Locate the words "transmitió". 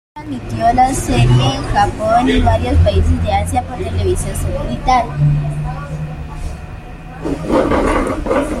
0.47-0.73